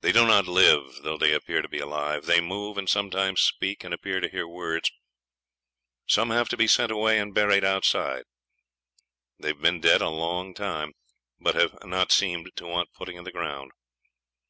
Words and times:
They 0.00 0.12
do 0.12 0.26
not 0.26 0.46
live, 0.48 1.00
though 1.02 1.18
they 1.18 1.34
appear 1.34 1.60
to 1.60 1.68
be 1.68 1.78
alive; 1.78 2.24
they 2.24 2.40
move, 2.40 2.78
and 2.78 2.88
sometimes 2.88 3.42
speak, 3.42 3.84
and 3.84 3.92
appear 3.92 4.18
to 4.18 4.30
hear 4.30 4.48
words. 4.48 4.90
Some 6.06 6.30
have 6.30 6.48
to 6.48 6.56
be 6.56 6.66
sent 6.66 6.90
away 6.90 7.18
and 7.18 7.34
buried 7.34 7.62
outside. 7.62 8.24
They 9.38 9.48
have 9.48 9.60
been 9.60 9.80
dead 9.82 10.00
a 10.00 10.08
long 10.08 10.54
time, 10.54 10.94
but 11.38 11.54
have 11.54 11.76
not 11.84 12.12
seemed 12.12 12.50
to 12.56 12.66
want 12.66 12.94
putting 12.94 13.18
in 13.18 13.24
the 13.24 13.30
ground. 13.30 13.72